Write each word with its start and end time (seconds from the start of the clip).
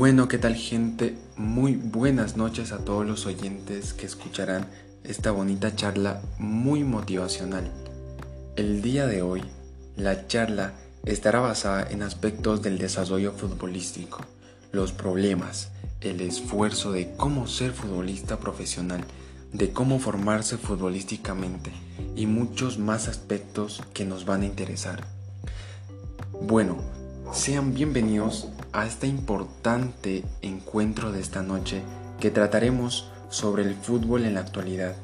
Bueno, 0.00 0.28
¿qué 0.28 0.38
tal 0.38 0.54
gente? 0.54 1.14
Muy 1.36 1.76
buenas 1.76 2.34
noches 2.38 2.72
a 2.72 2.78
todos 2.78 3.04
los 3.04 3.26
oyentes 3.26 3.92
que 3.92 4.06
escucharán 4.06 4.66
esta 5.04 5.30
bonita 5.30 5.76
charla 5.76 6.22
muy 6.38 6.84
motivacional. 6.84 7.70
El 8.56 8.80
día 8.80 9.06
de 9.06 9.20
hoy, 9.20 9.42
la 9.96 10.26
charla 10.26 10.72
estará 11.04 11.40
basada 11.40 11.86
en 11.90 12.00
aspectos 12.00 12.62
del 12.62 12.78
desarrollo 12.78 13.32
futbolístico, 13.32 14.20
los 14.72 14.92
problemas, 14.92 15.68
el 16.00 16.22
esfuerzo 16.22 16.92
de 16.92 17.12
cómo 17.18 17.46
ser 17.46 17.72
futbolista 17.72 18.38
profesional, 18.38 19.04
de 19.52 19.70
cómo 19.70 19.98
formarse 19.98 20.56
futbolísticamente 20.56 21.72
y 22.16 22.24
muchos 22.24 22.78
más 22.78 23.06
aspectos 23.06 23.82
que 23.92 24.06
nos 24.06 24.24
van 24.24 24.40
a 24.40 24.46
interesar. 24.46 25.06
Bueno, 26.40 26.78
sean 27.32 27.74
bienvenidos 27.74 28.48
a 28.72 28.86
este 28.86 29.06
importante 29.06 30.24
encuentro 30.42 31.12
de 31.12 31.20
esta 31.20 31.42
noche 31.42 31.82
que 32.18 32.32
trataremos 32.32 33.08
sobre 33.28 33.62
el 33.62 33.76
fútbol 33.76 34.24
en 34.24 34.34
la 34.34 34.40
actualidad. 34.40 34.96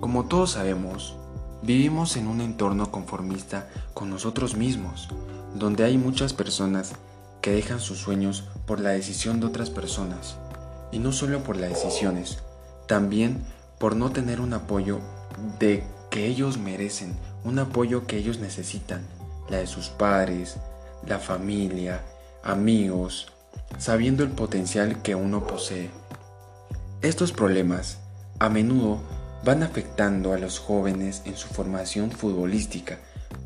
Como 0.00 0.24
todos 0.24 0.52
sabemos, 0.52 1.14
vivimos 1.62 2.16
en 2.16 2.26
un 2.26 2.40
entorno 2.40 2.90
conformista 2.90 3.68
con 3.94 4.10
nosotros 4.10 4.56
mismos, 4.56 5.10
donde 5.54 5.84
hay 5.84 5.96
muchas 5.96 6.32
personas 6.32 6.94
que 7.40 7.52
dejan 7.52 7.78
sus 7.78 7.98
sueños 7.98 8.48
por 8.66 8.80
la 8.80 8.90
decisión 8.90 9.38
de 9.38 9.46
otras 9.46 9.70
personas, 9.70 10.38
y 10.90 10.98
no 10.98 11.12
solo 11.12 11.44
por 11.44 11.56
las 11.56 11.70
decisiones, 11.70 12.38
también 12.88 13.44
por 13.78 13.94
no 13.94 14.10
tener 14.10 14.40
un 14.40 14.54
apoyo 14.54 14.98
de 15.60 15.84
que 16.10 16.26
ellos 16.26 16.58
merecen, 16.58 17.16
un 17.44 17.60
apoyo 17.60 18.08
que 18.08 18.16
ellos 18.16 18.40
necesitan, 18.40 19.06
la 19.48 19.58
de 19.58 19.66
sus 19.68 19.88
padres, 19.88 20.56
la 21.06 21.18
familia, 21.18 22.02
amigos, 22.42 23.32
sabiendo 23.78 24.22
el 24.22 24.30
potencial 24.30 25.02
que 25.02 25.14
uno 25.14 25.46
posee. 25.46 25.90
Estos 27.00 27.32
problemas 27.32 27.98
a 28.38 28.48
menudo 28.48 29.00
van 29.44 29.62
afectando 29.62 30.32
a 30.32 30.38
los 30.38 30.58
jóvenes 30.58 31.22
en 31.24 31.36
su 31.36 31.48
formación 31.48 32.10
futbolística 32.10 32.98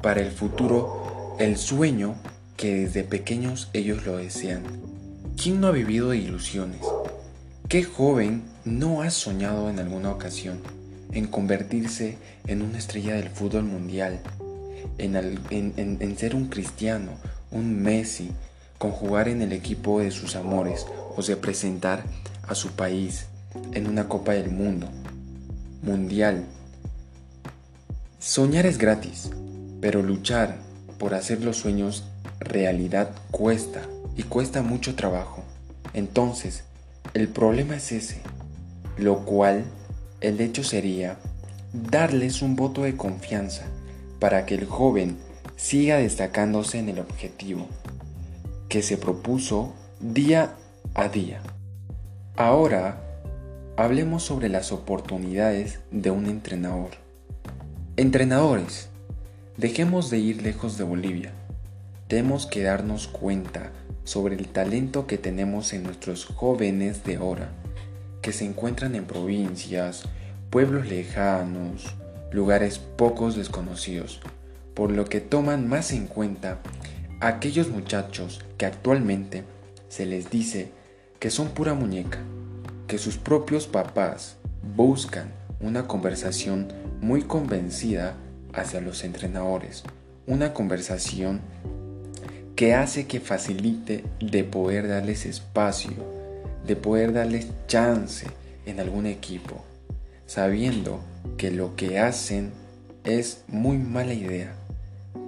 para 0.03 0.21
el 0.21 0.31
futuro, 0.31 1.37
el 1.39 1.57
sueño 1.57 2.15
que 2.57 2.75
desde 2.75 3.05
pequeños 3.05 3.69
ellos 3.73 4.05
lo 4.05 4.19
desean. 4.19 4.63
¿Quién 5.41 5.61
no 5.61 5.69
ha 5.69 5.73
vivido 5.73 6.15
ilusiones? 6.15 6.81
¿Qué 7.69 7.83
joven 7.83 8.45
no 8.65 9.03
ha 9.03 9.11
soñado 9.11 9.69
en 9.71 9.79
alguna 9.79 10.11
ocasión 10.11 10.61
en 11.13 11.27
convertirse 11.27 12.19
en 12.47 12.63
una 12.63 12.79
estrella 12.79 13.15
del 13.15 13.31
fútbol 13.31 13.65
mundial, 13.65 14.21
en, 14.99 15.17
en 15.17 16.19
ser 16.19 16.35
un 16.35 16.49
cristiano 16.49 17.13
un 17.51 17.83
Messi 17.83 18.31
con 18.79 18.91
jugar 18.91 19.29
en 19.29 19.43
el 19.43 19.53
equipo 19.53 20.01
de 20.01 20.11
sus 20.11 20.37
amores 20.37 20.87
o 21.17 21.23
representar 21.23 22.05
a 22.47 22.55
su 22.55 22.71
país 22.71 23.27
en 23.73 23.87
una 23.87 24.09
Copa 24.09 24.33
del 24.33 24.51
Mundo, 24.51 24.89
Mundial. 25.83 26.45
Soñar 28.19 28.67
es 28.67 28.79
gratis, 28.79 29.31
pero 29.81 30.03
luchar 30.03 30.57
por 30.99 31.15
hacer 31.15 31.43
los 31.43 31.59
sueños 31.59 32.05
realidad 32.41 33.11
cuesta 33.31 33.83
y 34.17 34.25
cuesta 34.25 34.63
mucho 34.63 34.95
trabajo. 34.95 35.43
Entonces, 35.95 36.65
el 37.15 37.29
problema 37.29 37.77
es 37.77 37.93
ese, 37.93 38.21
lo 38.99 39.25
cual 39.25 39.65
el 40.21 40.41
hecho 40.41 40.65
sería 40.65 41.19
darles 41.73 42.43
un 42.43 42.57
voto 42.57 42.83
de 42.83 42.97
confianza 42.97 43.65
para 44.19 44.47
que 44.47 44.55
el 44.55 44.67
joven 44.67 45.17
siga 45.57 45.97
destacándose 45.97 46.79
en 46.79 46.91
el 46.91 46.99
objetivo 46.99 47.67
que 48.69 48.83
se 48.83 48.99
propuso 48.99 49.75
día 50.01 50.55
a 50.95 51.09
día. 51.09 51.41
Ahora 52.37 53.03
hablemos 53.77 54.23
sobre 54.23 54.49
las 54.51 54.71
oportunidades 54.71 55.81
de 55.91 56.11
un 56.11 56.27
entrenador. 56.27 56.91
Entrenadores, 57.97 58.89
dejemos 59.57 60.11
de 60.11 60.19
ir 60.19 60.43
lejos 60.43 60.77
de 60.77 60.85
Bolivia. 60.85 61.33
Tenemos 62.09 62.47
que 62.47 62.63
darnos 62.63 63.09
cuenta 63.09 63.73
sobre 64.05 64.37
el 64.37 64.49
talento 64.49 65.07
que 65.07 65.17
tenemos 65.17 65.73
en 65.73 65.83
nuestros 65.83 66.27
jóvenes 66.27 67.03
de 67.05 67.17
ahora, 67.17 67.51
que 68.21 68.33
se 68.33 68.45
encuentran 68.45 68.95
en 68.95 69.07
provincias, 69.07 70.05
pueblos 70.51 70.87
lejanos, 70.87 71.95
lugares 72.31 72.79
pocos 72.79 73.37
desconocidos, 73.37 74.21
por 74.77 74.93
lo 74.93 75.07
que 75.07 75.23
toman 75.23 75.69
más 75.69 75.91
en 75.91 76.07
cuenta 76.07 76.59
a 77.21 77.29
aquellos 77.29 77.71
muchachos 77.71 78.45
que 78.59 78.67
actualmente 78.67 79.43
se 79.89 80.05
les 80.05 80.29
dice 80.29 80.71
que 81.19 81.31
son 81.31 81.49
pura 81.49 81.73
muñeca, 81.73 82.19
que 82.87 82.99
sus 82.99 83.17
propios 83.17 83.67
papás 83.67 84.37
buscan 84.77 85.33
una 85.61 85.89
conversación 85.89 86.69
muy 87.01 87.23
convencida 87.23 88.17
hacia 88.53 88.83
los 88.83 89.03
entrenadores, 89.03 89.83
una 90.27 90.53
conversación 90.53 91.41
que 92.55 92.75
hace 92.75 93.07
que 93.07 93.21
facilite 93.21 94.05
de 94.21 94.45
poder 94.45 94.89
darles 94.89 95.25
espacio, 95.25 95.93
de 96.67 96.77
poder 96.77 97.15
darles 97.15 97.49
chance 97.67 98.27
en 98.67 98.79
algún 98.79 99.07
equipo, 99.07 99.65
sabiendo 100.27 101.01
que 101.39 101.51
lo 101.51 101.77
que 101.77 101.99
hacen 101.99 102.53
es 103.05 103.43
muy 103.49 103.79
mala 103.79 104.13
idea 104.13 104.56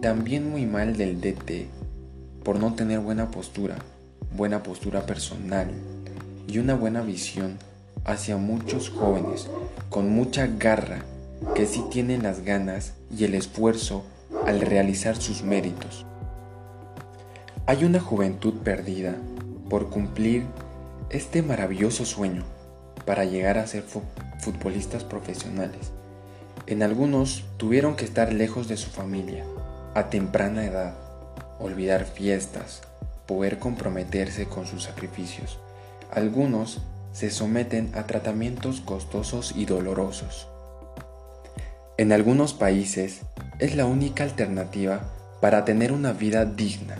también 0.00 0.50
muy 0.50 0.66
mal 0.66 0.96
del 0.96 1.20
DT 1.20 1.66
por 2.44 2.58
no 2.58 2.74
tener 2.74 3.00
buena 3.00 3.30
postura, 3.30 3.76
buena 4.36 4.62
postura 4.62 5.06
personal 5.06 5.68
y 6.46 6.58
una 6.58 6.74
buena 6.74 7.02
visión 7.02 7.58
hacia 8.04 8.36
muchos 8.36 8.90
jóvenes 8.90 9.48
con 9.90 10.10
mucha 10.10 10.46
garra 10.46 11.04
que 11.54 11.66
sí 11.66 11.84
tienen 11.90 12.22
las 12.22 12.42
ganas 12.42 12.94
y 13.16 13.24
el 13.24 13.34
esfuerzo 13.34 14.04
al 14.46 14.60
realizar 14.60 15.16
sus 15.16 15.42
méritos. 15.42 16.06
Hay 17.66 17.84
una 17.84 18.00
juventud 18.00 18.54
perdida 18.64 19.16
por 19.68 19.90
cumplir 19.90 20.44
este 21.10 21.42
maravilloso 21.42 22.04
sueño 22.04 22.44
para 23.04 23.24
llegar 23.24 23.58
a 23.58 23.66
ser 23.66 23.84
futbolistas 24.40 25.04
profesionales. 25.04 25.92
En 26.66 26.82
algunos 26.82 27.44
tuvieron 27.56 27.96
que 27.96 28.04
estar 28.04 28.32
lejos 28.32 28.68
de 28.68 28.76
su 28.76 28.90
familia, 28.90 29.44
a 29.98 30.10
temprana 30.10 30.64
edad, 30.64 30.94
olvidar 31.58 32.04
fiestas, 32.04 32.82
poder 33.26 33.58
comprometerse 33.58 34.46
con 34.46 34.64
sus 34.64 34.84
sacrificios. 34.84 35.58
Algunos 36.12 36.80
se 37.12 37.30
someten 37.30 37.90
a 37.94 38.06
tratamientos 38.06 38.80
costosos 38.80 39.54
y 39.56 39.64
dolorosos. 39.64 40.46
En 41.96 42.12
algunos 42.12 42.54
países 42.54 43.22
es 43.58 43.74
la 43.74 43.86
única 43.86 44.22
alternativa 44.22 45.00
para 45.40 45.64
tener 45.64 45.90
una 45.90 46.12
vida 46.12 46.44
digna. 46.44 46.96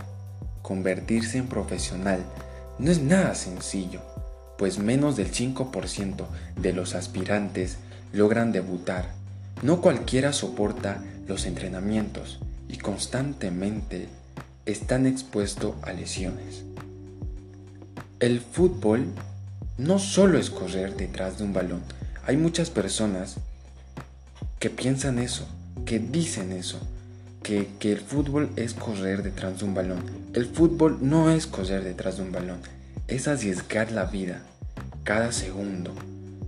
Convertirse 0.62 1.38
en 1.38 1.46
profesional 1.46 2.18
no 2.80 2.90
es 2.90 3.00
nada 3.00 3.36
sencillo, 3.36 4.00
pues 4.58 4.80
menos 4.80 5.16
del 5.16 5.32
5% 5.32 6.26
de 6.56 6.72
los 6.72 6.96
aspirantes 6.96 7.78
logran 8.12 8.50
debutar. 8.50 9.12
No 9.62 9.80
cualquiera 9.80 10.32
soporta 10.32 11.02
los 11.28 11.46
entrenamientos, 11.46 12.40
y 12.68 12.78
constantemente 12.78 14.08
están 14.66 15.06
expuestos 15.06 15.74
a 15.82 15.92
lesiones. 15.92 16.62
El 18.20 18.40
fútbol 18.40 19.06
no 19.78 19.98
solo 19.98 20.38
es 20.38 20.50
correr 20.50 20.96
detrás 20.96 21.38
de 21.38 21.44
un 21.44 21.52
balón. 21.52 21.82
Hay 22.26 22.36
muchas 22.36 22.68
personas 22.68 23.36
que 24.58 24.70
piensan 24.70 25.18
eso, 25.18 25.46
que 25.86 25.98
dicen 25.98 26.52
eso, 26.52 26.80
que, 27.42 27.68
que, 27.78 27.92
el 27.92 28.00
fútbol 28.00 28.50
es 28.56 28.74
correr 28.74 29.22
detrás 29.22 29.58
de 29.58 29.64
un 29.64 29.74
balón. 29.74 30.02
El 30.34 30.46
fútbol 30.46 30.98
no 31.00 31.30
es 31.30 31.46
correr 31.46 31.84
detrás 31.84 32.16
de 32.16 32.24
un 32.24 32.32
balón, 32.32 32.58
es 33.06 33.28
arriesgar 33.28 33.92
la 33.92 34.04
vida 34.04 34.42
cada 35.08 35.32
segundo, 35.32 35.94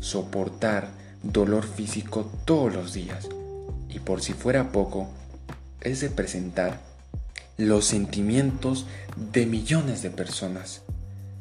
soportar 0.01 0.91
dolor 1.23 1.65
físico 1.65 2.31
todos 2.45 2.75
los 2.75 2.93
días. 2.93 3.27
Y 3.89 4.01
por 4.01 4.21
si 4.21 4.35
fuera 4.35 4.71
poco, 4.71 5.09
es 5.81 6.03
representar 6.03 6.81
los 7.57 7.85
sentimientos 7.85 8.87
de 9.33 9.47
millones 9.47 10.03
de 10.03 10.11
personas. 10.11 10.83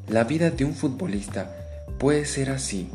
La 0.07 0.23
vida 0.23 0.49
de 0.49 0.65
un 0.65 0.73
futbolista 0.73 1.55
puede 1.97 2.25
ser 2.25 2.49
así. 2.49 2.89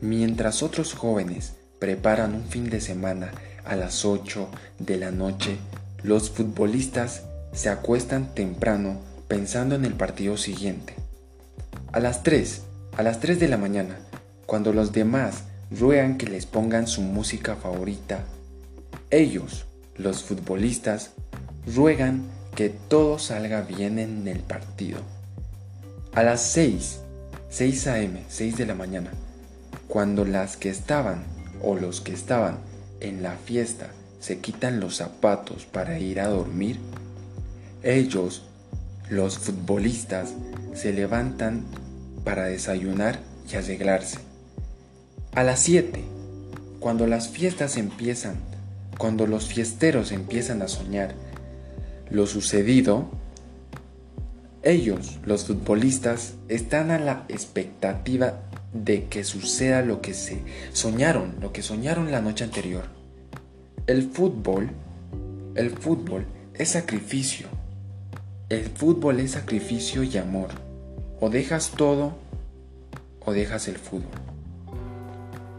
Mientras 0.00 0.62
otros 0.62 0.94
jóvenes 0.94 1.54
preparan 1.78 2.34
un 2.34 2.44
fin 2.44 2.70
de 2.70 2.80
semana 2.80 3.32
a 3.64 3.76
las 3.76 4.04
8 4.04 4.48
de 4.78 4.96
la 4.96 5.10
noche, 5.10 5.58
los 6.02 6.30
futbolistas 6.30 7.22
se 7.52 7.68
acuestan 7.68 8.34
temprano 8.34 9.00
pensando 9.28 9.74
en 9.74 9.84
el 9.84 9.94
partido 9.94 10.36
siguiente. 10.36 10.94
A 11.92 12.00
las 12.00 12.22
3, 12.22 12.62
a 12.96 13.02
las 13.02 13.20
3 13.20 13.38
de 13.40 13.48
la 13.48 13.56
mañana, 13.56 13.96
cuando 14.46 14.72
los 14.72 14.92
demás 14.92 15.44
ruegan 15.70 16.18
que 16.18 16.26
les 16.26 16.46
pongan 16.46 16.86
su 16.86 17.02
música 17.02 17.56
favorita, 17.56 18.24
ellos 19.10 19.64
los 19.96 20.24
futbolistas 20.24 21.12
ruegan 21.74 22.22
que 22.54 22.68
todo 22.68 23.18
salga 23.18 23.62
bien 23.62 23.98
en 23.98 24.28
el 24.28 24.40
partido. 24.40 24.98
A 26.14 26.22
las 26.22 26.42
6, 26.42 27.00
6 27.50 27.86
a.m., 27.88 28.22
6 28.28 28.56
de 28.56 28.66
la 28.66 28.74
mañana, 28.74 29.10
cuando 29.88 30.24
las 30.24 30.56
que 30.56 30.70
estaban 30.70 31.24
o 31.62 31.74
los 31.74 32.00
que 32.00 32.12
estaban 32.12 32.58
en 33.00 33.22
la 33.22 33.36
fiesta 33.36 33.90
se 34.20 34.38
quitan 34.38 34.80
los 34.80 34.96
zapatos 34.96 35.66
para 35.66 35.98
ir 35.98 36.20
a 36.20 36.28
dormir, 36.28 36.78
ellos, 37.82 38.44
los 39.10 39.38
futbolistas, 39.38 40.32
se 40.74 40.92
levantan 40.92 41.64
para 42.24 42.44
desayunar 42.44 43.18
y 43.52 43.56
arreglarse. 43.56 44.18
A 45.34 45.42
las 45.42 45.60
7, 45.60 46.02
cuando 46.80 47.06
las 47.06 47.28
fiestas 47.28 47.76
empiezan, 47.76 48.36
cuando 48.98 49.26
los 49.26 49.46
fiesteros 49.46 50.12
empiezan 50.12 50.62
a 50.62 50.68
soñar 50.68 51.14
lo 52.10 52.26
sucedido, 52.26 53.08
ellos, 54.62 55.18
los 55.24 55.44
futbolistas, 55.44 56.34
están 56.48 56.90
a 56.90 56.98
la 56.98 57.24
expectativa 57.28 58.40
de 58.72 59.04
que 59.04 59.24
suceda 59.24 59.82
lo 59.82 60.00
que 60.00 60.14
se 60.14 60.42
soñaron, 60.72 61.36
lo 61.40 61.52
que 61.52 61.62
soñaron 61.62 62.10
la 62.10 62.20
noche 62.20 62.44
anterior. 62.44 62.84
El 63.86 64.10
fútbol, 64.10 64.70
el 65.54 65.70
fútbol 65.70 66.24
es 66.54 66.70
sacrificio. 66.70 67.48
El 68.48 68.64
fútbol 68.64 69.20
es 69.20 69.32
sacrificio 69.32 70.02
y 70.02 70.16
amor. 70.16 70.48
O 71.20 71.30
dejas 71.30 71.72
todo 71.76 72.14
o 73.24 73.32
dejas 73.32 73.68
el 73.68 73.76
fútbol. 73.76 74.20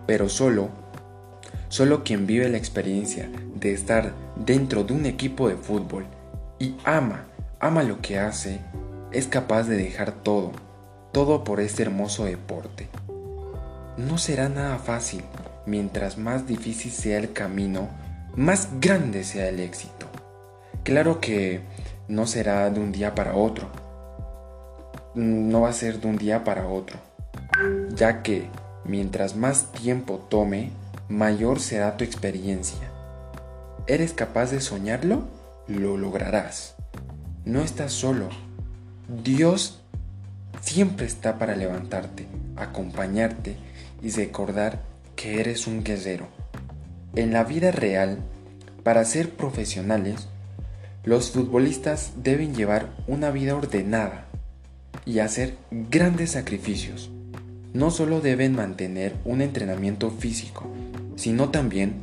Pero 0.08 0.30
solo, 0.30 0.70
solo 1.70 2.04
quien 2.04 2.28
vive 2.28 2.50
la 2.50 2.58
experiencia 2.58 3.30
de 3.56 3.74
estar 3.74 4.14
dentro 4.36 4.84
de 4.84 4.94
un 4.94 5.06
equipo 5.06 5.50
de 5.50 5.56
fútbol 5.56 6.06
y 6.60 6.76
ama, 6.84 7.26
ama 7.60 7.84
lo 7.84 8.02
que 8.02 8.20
hace, 8.20 8.62
es 9.12 9.28
capaz 9.28 9.64
de 9.64 9.78
dejar 9.78 10.12
todo, 10.12 10.52
todo 11.12 11.44
por 11.44 11.60
este 11.60 11.84
hermoso 11.84 12.26
deporte. 12.26 12.88
No 13.98 14.18
será 14.18 14.50
nada 14.50 14.78
fácil, 14.78 15.24
mientras 15.66 16.18
más 16.18 16.48
difícil 16.48 16.92
sea 16.92 17.18
el 17.18 17.32
camino, 17.32 17.90
más 18.36 18.70
grande 18.80 19.24
sea 19.24 19.48
el 19.50 19.60
éxito. 19.60 20.08
Claro 20.84 21.20
que 21.20 21.62
no 22.08 22.28
será 22.28 22.70
de 22.70 22.80
un 22.80 22.92
día 22.92 23.16
para 23.16 23.36
otro, 23.36 23.68
no 25.16 25.62
va 25.62 25.70
a 25.70 25.74
ser 25.74 26.02
de 26.02 26.08
un 26.08 26.18
día 26.18 26.44
para 26.44 26.68
otro, 26.68 27.00
ya 27.94 28.22
que 28.22 28.50
mientras 28.84 29.36
más 29.36 29.72
tiempo 29.72 30.20
tome, 30.30 30.72
mayor 31.10 31.60
será 31.60 31.98
tu 31.98 32.04
experiencia. 32.04 32.92
¿Eres 33.88 34.14
capaz 34.14 34.52
de 34.52 34.62
soñarlo? 34.62 35.28
Lo 35.68 35.98
lograrás. 35.98 36.76
No 37.46 37.62
estás 37.62 37.94
solo. 37.94 38.30
Dios 39.24 39.82
siempre 40.62 41.06
está 41.06 41.38
para 41.38 41.56
levantarte, 41.56 42.28
acompañarte 42.56 43.58
y 44.02 44.10
recordar 44.10 44.82
que 45.16 45.40
eres 45.40 45.68
un 45.68 45.84
guerrero. 45.84 46.28
En 47.16 47.32
la 47.32 47.44
vida 47.44 47.72
real, 47.72 48.20
para 48.84 49.06
ser 49.06 49.30
profesionales, 49.30 50.28
los 51.04 51.30
futbolistas 51.30 52.14
deben 52.18 52.56
llevar 52.56 52.90
una 53.08 53.30
vida 53.30 53.56
ordenada 53.56 54.26
y 55.06 55.20
hacer 55.20 55.56
grandes 55.70 56.32
sacrificios. 56.32 57.12
No 57.76 57.92
solo 57.92 58.22
deben 58.22 58.56
mantener 58.56 59.18
un 59.26 59.42
entrenamiento 59.42 60.10
físico, 60.10 60.66
sino 61.18 61.50
también 61.50 61.96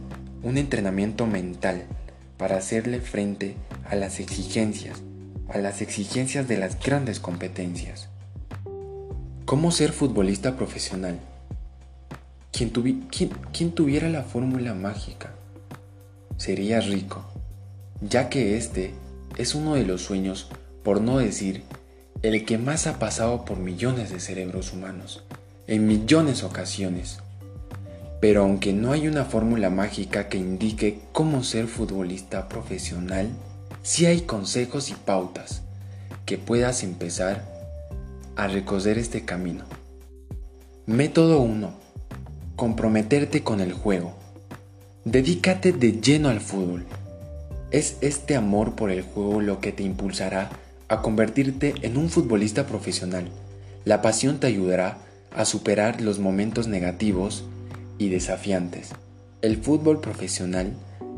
un 0.42 0.58
entrenamiento 0.58 1.26
mental 1.26 1.84
para 2.36 2.58
hacerle 2.58 3.00
frente 3.00 3.56
a 3.88 3.96
las 3.96 4.20
exigencias, 4.20 5.00
a 5.48 5.56
las 5.56 5.80
exigencias 5.80 6.46
de 6.46 6.58
las 6.58 6.78
grandes 6.78 7.20
competencias. 7.20 8.10
¿Cómo 9.46 9.70
ser 9.70 9.92
futbolista 9.92 10.58
profesional? 10.58 11.18
Quien, 12.52 12.70
tuviera 13.72 14.10
la 14.10 14.24
fórmula 14.24 14.74
mágica 14.74 15.32
sería 16.36 16.82
rico, 16.82 17.24
ya 18.02 18.28
que 18.28 18.58
este 18.58 18.92
es 19.38 19.54
uno 19.54 19.76
de 19.76 19.86
los 19.86 20.02
sueños, 20.02 20.50
por 20.84 21.00
no 21.00 21.16
decir, 21.16 21.62
el 22.20 22.44
que 22.44 22.58
más 22.58 22.86
ha 22.86 22.98
pasado 22.98 23.46
por 23.46 23.56
millones 23.56 24.10
de 24.10 24.20
cerebros 24.20 24.74
humanos, 24.74 25.24
en 25.66 25.86
millones 25.86 26.40
de 26.40 26.46
ocasiones. 26.46 27.18
Pero 28.20 28.42
aunque 28.42 28.72
no 28.72 28.92
hay 28.92 29.08
una 29.08 29.24
fórmula 29.24 29.70
mágica 29.70 30.28
que 30.28 30.38
indique 30.38 31.00
cómo 31.12 31.42
ser 31.42 31.66
futbolista 31.66 32.48
profesional, 32.48 33.28
sí 33.82 34.06
hay 34.06 34.22
consejos 34.22 34.90
y 34.90 34.94
pautas 34.94 35.62
que 36.24 36.38
puedas 36.38 36.82
empezar 36.84 37.44
a 38.36 38.48
recorrer 38.48 38.98
este 38.98 39.24
camino. 39.24 39.64
Método 40.86 41.40
1. 41.40 41.72
Comprometerte 42.56 43.42
con 43.42 43.60
el 43.60 43.72
juego. 43.72 44.14
Dedícate 45.04 45.72
de 45.72 46.00
lleno 46.00 46.28
al 46.28 46.40
fútbol. 46.40 46.86
Es 47.70 47.96
este 48.02 48.36
amor 48.36 48.74
por 48.74 48.90
el 48.90 49.02
juego 49.02 49.40
lo 49.40 49.60
que 49.60 49.72
te 49.72 49.82
impulsará 49.82 50.50
a 50.88 51.02
convertirte 51.02 51.74
en 51.82 51.96
un 51.96 52.08
futbolista 52.08 52.66
profesional. 52.66 53.28
La 53.84 54.02
pasión 54.02 54.38
te 54.38 54.46
ayudará 54.46 54.88
a 54.88 54.98
superar 55.44 56.00
los 56.00 56.18
momentos 56.18 56.66
negativos 56.68 57.44
y 57.98 58.08
desafiantes. 58.08 58.90
El 59.40 59.56
fútbol 59.56 60.00
profesional 60.00 60.72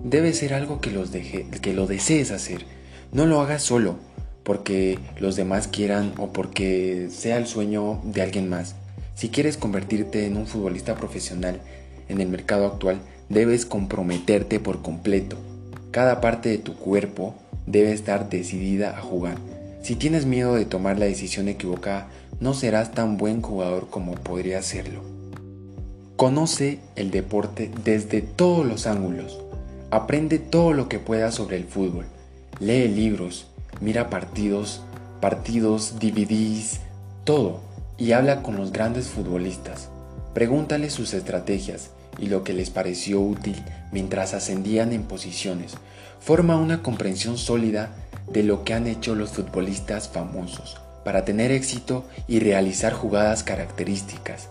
debe 0.05 0.33
ser 0.33 0.55
algo 0.55 0.81
que, 0.81 0.91
los 0.91 1.11
que 1.11 1.73
lo 1.75 1.87
desees 1.87 2.31
hacer. 2.31 2.65
No 3.13 3.27
lo 3.27 3.41
hagas 3.41 3.63
solo 3.63 3.97
porque 4.45 4.99
los 5.19 5.37
demás 5.37 5.69
quieran 5.69 6.13
o 6.19 6.33
porque 6.33 7.09
sea 7.11 7.39
el 7.39 7.47
sueño 7.47 8.01
de 8.05 8.23
alguien 8.23 8.49
más. 8.49 8.77
Si 9.15 9.31
quieres 9.31 9.57
convertirte 9.57 10.27
en 10.27 10.37
un 10.37 10.47
futbolista 10.47 10.95
profesional 10.95 11.61
en 12.09 12.21
el 12.21 12.29
mercado 12.29 12.67
actual, 12.67 13.01
debes 13.29 13.65
comprometerte 13.65 14.61
por 14.61 14.83
completo. 14.83 15.39
Cada 15.91 16.21
parte 16.21 16.49
de 16.51 16.59
tu 16.59 16.77
cuerpo 16.77 17.35
debe 17.67 17.93
estar 17.93 18.29
decidida 18.29 18.99
a 18.99 19.01
jugar. 19.01 19.39
Si 19.83 19.97
tienes 19.97 20.27
miedo 20.27 20.55
de 20.55 20.65
tomar 20.65 20.99
la 20.99 21.07
decisión 21.07 21.49
equivocada, 21.49 22.09
no 22.41 22.55
serás 22.55 22.93
tan 22.93 23.17
buen 23.17 23.43
jugador 23.43 23.89
como 23.89 24.15
podría 24.15 24.63
serlo. 24.63 25.03
Conoce 26.17 26.81
el 26.97 27.11
deporte 27.11 27.71
desde 27.85 28.23
todos 28.23 28.67
los 28.67 28.87
ángulos. 28.87 29.41
Aprende 29.91 30.39
todo 30.39 30.73
lo 30.73 30.89
que 30.89 30.99
puedas 30.99 31.35
sobre 31.35 31.57
el 31.57 31.65
fútbol. 31.65 32.07
Lee 32.61 32.89
libros, 32.89 33.47
mira 33.81 34.11
partidos, 34.11 34.83
partidos, 35.21 35.99
DVDs, 35.99 36.81
todo, 37.25 37.61
y 37.99 38.13
habla 38.13 38.43
con 38.43 38.57
los 38.57 38.73
grandes 38.73 39.09
futbolistas. 39.09 39.89
Pregúntale 40.35 40.91
sus 40.91 41.15
estrategias 41.15 41.91
y 42.19 42.27
lo 42.27 42.45
que 42.45 42.53
les 42.53 42.71
pareció 42.71 43.21
útil 43.21 43.63
mientras 43.93 44.35
ascendían 44.35 44.93
en 44.93 45.05
posiciones. 45.05 45.75
Forma 46.21 46.57
una 46.57 46.83
comprensión 46.83 47.39
sólida 47.39 47.91
de 48.33 48.43
lo 48.43 48.65
que 48.65 48.75
han 48.75 48.87
hecho 48.87 49.15
los 49.15 49.31
futbolistas 49.31 50.09
famosos 50.09 50.84
para 51.05 51.25
tener 51.25 51.53
éxito 51.53 52.05
y 52.27 52.41
realizar 52.41 52.93
jugadas 52.93 53.43
características. 53.43 54.49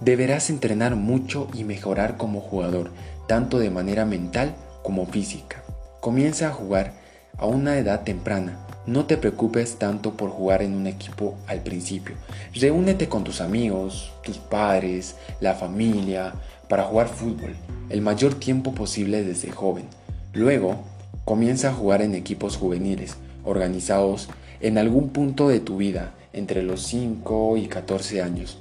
Deberás 0.00 0.50
entrenar 0.50 0.96
mucho 0.96 1.48
y 1.52 1.64
mejorar 1.64 2.16
como 2.16 2.40
jugador, 2.40 2.90
tanto 3.26 3.58
de 3.58 3.70
manera 3.70 4.06
mental 4.06 4.54
como 4.82 5.06
física. 5.06 5.62
Comienza 6.00 6.48
a 6.48 6.52
jugar 6.52 6.94
a 7.36 7.46
una 7.46 7.78
edad 7.78 8.02
temprana. 8.02 8.66
No 8.86 9.04
te 9.04 9.18
preocupes 9.18 9.78
tanto 9.78 10.16
por 10.16 10.30
jugar 10.30 10.62
en 10.62 10.74
un 10.74 10.86
equipo 10.86 11.36
al 11.46 11.60
principio. 11.60 12.16
Reúnete 12.54 13.08
con 13.08 13.24
tus 13.24 13.40
amigos, 13.40 14.12
tus 14.22 14.38
padres, 14.38 15.16
la 15.40 15.54
familia, 15.54 16.32
para 16.68 16.84
jugar 16.84 17.08
fútbol 17.08 17.54
el 17.90 18.00
mayor 18.00 18.34
tiempo 18.34 18.72
posible 18.72 19.22
desde 19.24 19.50
joven. 19.50 19.84
Luego, 20.32 20.84
comienza 21.24 21.68
a 21.68 21.74
jugar 21.74 22.02
en 22.02 22.14
equipos 22.14 22.56
juveniles, 22.56 23.16
organizados 23.44 24.28
en 24.60 24.78
algún 24.78 25.10
punto 25.10 25.48
de 25.48 25.60
tu 25.60 25.78
vida, 25.78 26.12
entre 26.32 26.62
los 26.62 26.82
5 26.82 27.56
y 27.56 27.66
14 27.66 28.22
años. 28.22 28.58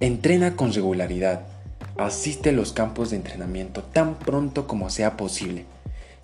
Entrena 0.00 0.56
con 0.56 0.72
regularidad. 0.72 1.42
Asiste 1.96 2.50
a 2.50 2.52
los 2.52 2.72
campos 2.72 3.10
de 3.10 3.16
entrenamiento 3.16 3.82
tan 3.82 4.14
pronto 4.14 4.66
como 4.66 4.90
sea 4.90 5.16
posible. 5.16 5.64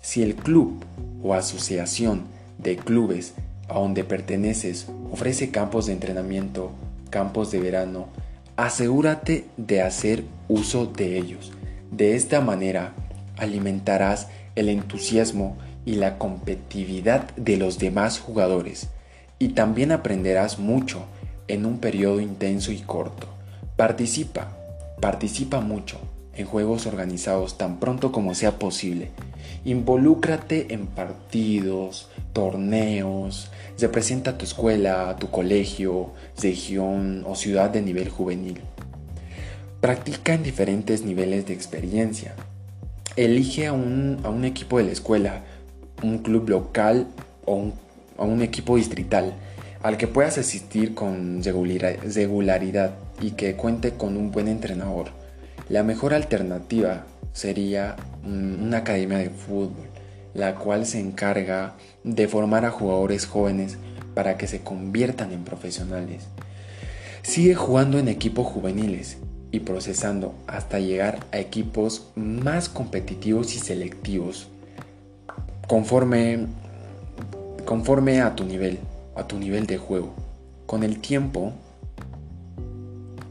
Si 0.01 0.23
el 0.23 0.35
club 0.35 0.83
o 1.23 1.33
asociación 1.33 2.23
de 2.57 2.77
clubes 2.77 3.33
a 3.67 3.75
donde 3.75 4.03
perteneces 4.03 4.87
ofrece 5.11 5.51
campos 5.51 5.85
de 5.85 5.93
entrenamiento, 5.93 6.71
campos 7.09 7.51
de 7.51 7.59
verano, 7.59 8.07
asegúrate 8.57 9.45
de 9.57 9.81
hacer 9.81 10.23
uso 10.47 10.85
de 10.85 11.17
ellos. 11.17 11.51
De 11.91 12.15
esta 12.15 12.41
manera 12.41 12.93
alimentarás 13.37 14.27
el 14.55 14.69
entusiasmo 14.69 15.55
y 15.89 15.95
la 15.95 16.19
competitividad 16.19 17.31
de 17.35 17.57
los 17.57 17.79
demás 17.79 18.19
jugadores 18.19 18.89
y 19.39 19.49
también 19.49 19.91
aprenderás 19.91 20.59
mucho 20.59 21.01
en 21.47 21.65
un 21.65 21.79
periodo 21.79 22.19
intenso 22.19 22.71
y 22.71 22.77
corto. 22.77 23.25
Participa, 23.75 24.55
participa 25.01 25.61
mucho 25.61 25.97
en 26.35 26.45
juegos 26.45 26.85
organizados 26.85 27.57
tan 27.57 27.79
pronto 27.79 28.11
como 28.11 28.35
sea 28.35 28.59
posible. 28.59 29.09
Involúcrate 29.65 30.75
en 30.75 30.85
partidos, 30.85 32.07
torneos, 32.33 33.49
representa 33.79 34.37
tu 34.37 34.45
escuela, 34.45 35.15
tu 35.19 35.31
colegio, 35.31 36.11
región 36.39 37.23
o 37.25 37.33
ciudad 37.33 37.71
de 37.71 37.81
nivel 37.81 38.09
juvenil. 38.09 38.61
Practica 39.81 40.35
en 40.35 40.43
diferentes 40.43 41.01
niveles 41.01 41.47
de 41.47 41.55
experiencia. 41.55 42.35
Elige 43.15 43.65
a 43.65 43.73
un, 43.73 44.19
a 44.23 44.29
un 44.29 44.45
equipo 44.45 44.77
de 44.77 44.83
la 44.83 44.91
escuela, 44.91 45.43
un 46.03 46.19
club 46.19 46.49
local 46.49 47.07
o 47.45 47.71
un, 48.17 48.41
equipo 48.41 48.75
distrital 48.75 49.33
al 49.81 49.97
que 49.97 50.07
puedas 50.07 50.37
asistir 50.37 50.93
con 50.93 51.41
regularidad 51.43 52.95
y 53.21 53.31
que 53.31 53.55
cuente 53.55 53.91
con 53.91 54.17
un 54.17 54.31
buen 54.31 54.47
entrenador. 54.47 55.07
La 55.69 55.83
mejor 55.83 56.13
alternativa 56.13 57.05
sería 57.31 57.95
una 58.25 58.79
academia 58.79 59.19
de 59.19 59.29
fútbol, 59.29 59.87
la 60.33 60.55
cual 60.55 60.85
se 60.85 60.99
encarga 60.99 61.75
de 62.03 62.27
formar 62.27 62.65
a 62.65 62.71
jugadores 62.71 63.25
jóvenes 63.25 63.77
para 64.13 64.37
que 64.37 64.47
se 64.47 64.61
conviertan 64.61 65.31
en 65.31 65.43
profesionales. 65.43 66.27
Sigue 67.21 67.55
jugando 67.55 67.99
en 67.99 68.09
equipos 68.09 68.47
juveniles 68.47 69.17
y 69.51 69.61
procesando 69.61 70.35
hasta 70.47 70.79
llegar 70.79 71.25
a 71.31 71.39
equipos 71.39 72.09
más 72.15 72.67
competitivos 72.69 73.55
y 73.55 73.59
selectivos 73.59 74.49
conforme, 75.69 76.47
conforme 77.63 78.21
a 78.21 78.35
tu 78.35 78.43
nivel 78.43 78.79
a 79.15 79.27
tu 79.27 79.37
nivel 79.37 79.67
de 79.67 79.77
juego. 79.77 80.13
Con 80.65 80.83
el 80.83 80.99
tiempo, 80.99 81.53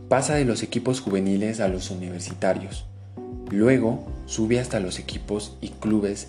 pasa 0.08 0.34
de 0.34 0.44
los 0.44 0.62
equipos 0.62 1.00
juveniles 1.00 1.60
a 1.60 1.68
los 1.68 1.90
universitarios. 1.90 2.86
Luego 3.50 4.06
sube 4.26 4.60
hasta 4.60 4.80
los 4.80 4.98
equipos 5.00 5.56
y 5.60 5.70
clubes 5.70 6.28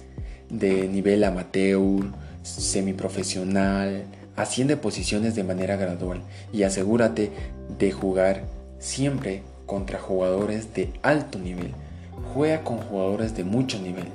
de 0.50 0.88
nivel 0.88 1.24
amateur, 1.24 2.06
semiprofesional, 2.42 4.06
asciende 4.36 4.78
posiciones 4.78 5.36
de 5.36 5.44
manera 5.44 5.76
gradual 5.76 6.22
y 6.52 6.64
asegúrate 6.64 7.32
de 7.78 7.92
jugar 7.92 8.46
siempre 8.80 9.44
contra 9.68 10.00
jugadores 10.00 10.74
de 10.74 10.92
alto 11.04 11.38
nivel. 11.38 11.74
Juega 12.34 12.64
con 12.64 12.78
jugadores 12.78 13.36
de 13.36 13.44
mucho 13.44 13.80
nivel. 13.80 14.08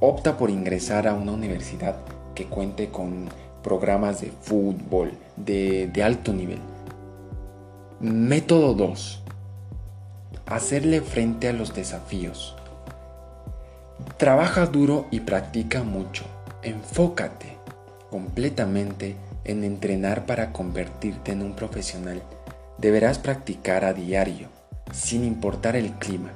Opta 0.00 0.36
por 0.36 0.48
ingresar 0.48 1.08
a 1.08 1.14
una 1.14 1.32
universidad 1.32 1.96
que 2.36 2.46
cuente 2.46 2.88
con 2.88 3.28
programas 3.64 4.20
de 4.20 4.30
fútbol 4.30 5.12
de, 5.36 5.90
alto 6.04 6.32
nivel. 6.32 6.60
Método 7.98 8.74
2. 8.74 9.22
Hacerle 10.46 11.00
frente 11.00 11.48
a 11.48 11.52
los 11.52 11.74
desafíos. 11.74 12.54
Trabaja 14.18 14.66
duro 14.66 15.06
y 15.10 15.20
practica 15.20 15.82
mucho. 15.82 16.24
Enfócate 16.62 17.56
completamente 18.08 19.16
en 19.44 19.64
entrenar 19.64 20.26
para 20.26 20.52
convertirte 20.52 21.32
en 21.32 21.42
un 21.42 21.54
profesional. 21.54 22.22
Deberás 22.78 23.18
practicar 23.18 23.84
a 23.84 23.94
diario, 23.94 24.46
sin 24.92 25.24
importar 25.24 25.74
el 25.74 25.90
clima. 25.94 26.30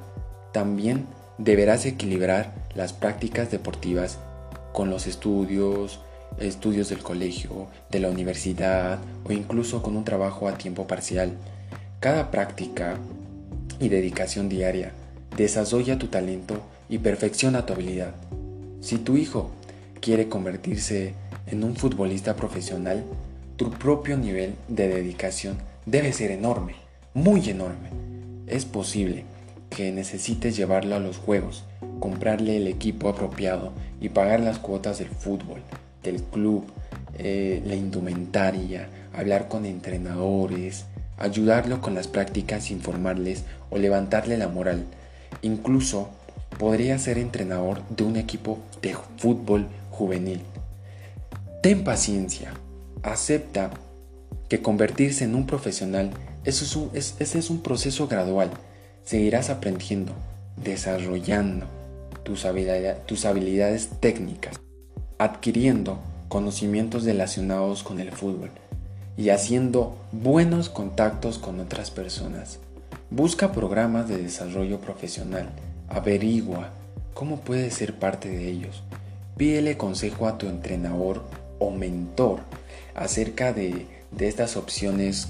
También 0.51 1.07
deberás 1.37 1.85
equilibrar 1.85 2.53
las 2.75 2.93
prácticas 2.93 3.51
deportivas 3.51 4.19
con 4.71 4.89
los 4.89 5.07
estudios, 5.07 5.99
estudios 6.39 6.89
del 6.89 6.99
colegio, 6.99 7.67
de 7.89 7.99
la 7.99 8.09
universidad 8.09 8.99
o 9.25 9.31
incluso 9.31 9.81
con 9.81 9.95
un 9.95 10.03
trabajo 10.03 10.47
a 10.47 10.57
tiempo 10.57 10.87
parcial. 10.87 11.31
Cada 11.99 12.31
práctica 12.31 12.97
y 13.79 13.89
dedicación 13.89 14.49
diaria 14.49 14.91
desarrolla 15.37 15.97
tu 15.97 16.07
talento 16.07 16.61
y 16.89 16.97
perfecciona 16.99 17.65
tu 17.65 17.73
habilidad. 17.73 18.13
Si 18.81 18.97
tu 18.97 19.17
hijo 19.17 19.51
quiere 20.01 20.27
convertirse 20.27 21.13
en 21.47 21.63
un 21.63 21.75
futbolista 21.75 22.35
profesional, 22.35 23.03
tu 23.55 23.71
propio 23.71 24.17
nivel 24.17 24.55
de 24.67 24.87
dedicación 24.87 25.57
debe 25.85 26.11
ser 26.13 26.31
enorme, 26.31 26.75
muy 27.13 27.49
enorme. 27.49 27.89
Es 28.47 28.65
posible 28.65 29.25
que 29.75 29.91
necesites 29.91 30.55
llevarlo 30.55 30.95
a 30.95 30.99
los 30.99 31.17
juegos, 31.17 31.63
comprarle 31.99 32.57
el 32.57 32.67
equipo 32.67 33.09
apropiado 33.09 33.73
y 33.99 34.09
pagar 34.09 34.39
las 34.39 34.59
cuotas 34.59 34.99
del 34.99 35.09
fútbol, 35.09 35.61
del 36.03 36.21
club, 36.21 36.65
eh, 37.17 37.61
la 37.65 37.75
indumentaria, 37.75 38.87
hablar 39.13 39.47
con 39.47 39.65
entrenadores, 39.65 40.85
ayudarlo 41.17 41.81
con 41.81 41.95
las 41.95 42.07
prácticas, 42.07 42.69
informarles 42.69 43.45
o 43.69 43.77
levantarle 43.77 44.37
la 44.37 44.47
moral. 44.47 44.85
Incluso 45.41 46.09
podría 46.59 46.99
ser 46.99 47.17
entrenador 47.17 47.81
de 47.89 48.03
un 48.03 48.15
equipo 48.15 48.59
de 48.81 48.95
fútbol 49.17 49.67
juvenil. 49.89 50.41
Ten 51.61 51.83
paciencia, 51.83 52.53
acepta 53.01 53.71
que 54.49 54.61
convertirse 54.61 55.23
en 55.23 55.33
un 55.33 55.47
profesional 55.47 56.11
es 56.43 57.49
un 57.49 57.61
proceso 57.61 58.07
gradual. 58.07 58.51
Seguirás 59.03 59.49
aprendiendo, 59.49 60.13
desarrollando 60.55 61.65
tus, 62.23 62.45
habilidades 62.45 63.89
técnicas 63.99 64.59
adquiriendo 65.17 65.99
conocimientos 66.27 67.03
relacionados 67.03 67.83
con 67.83 67.99
el 67.99 68.11
fútbol 68.11 68.49
y 69.15 69.29
haciendo 69.29 69.95
buenos 70.11 70.69
contactos 70.69 71.37
con 71.37 71.59
otras 71.59 71.91
personas. 71.91 72.59
Busca 73.09 73.51
programas 73.51 74.09
de 74.09 74.17
desarrollo 74.17 74.79
profesional, 74.79 75.49
averigua 75.87 76.71
cómo 77.13 77.41
puedes 77.41 77.73
ser 77.75 77.93
parte 77.93 78.29
de 78.29 78.49
ellos. 78.49 78.83
Pídele 79.37 79.77
consejo 79.77 80.27
a 80.27 80.37
tu 80.37 80.47
entrenador 80.47 81.23
o 81.59 81.71
mentor 81.71 82.39
acerca 82.95 83.53
de, 83.53 83.85
estas 84.19 84.57
opciones 84.57 85.29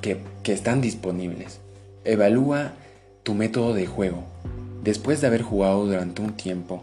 que 0.00 0.52
están 0.52 0.80
disponibles. 0.80 1.58
Evalúa 2.04 2.72
tu 3.26 3.34
método 3.34 3.74
de 3.74 3.84
juego. 3.86 4.22
Después 4.82 5.20
de 5.20 5.26
haber 5.26 5.42
jugado 5.42 5.84
durante 5.84 6.22
un 6.22 6.32
tiempo, 6.32 6.82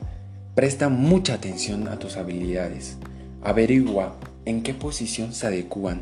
Presta 0.55 0.87
mucha 0.87 1.33
atención 1.33 1.87
a 1.87 1.97
tus 1.97 2.15
habilidades. 2.15 2.97
Averigua 3.41 4.15
en 4.45 4.61
qué 4.61 4.75
posición 4.75 5.33
se 5.33 5.47
adecúan. 5.47 6.01